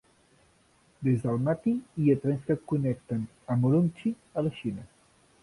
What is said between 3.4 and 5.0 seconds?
amb Ürümchi, a la Xina.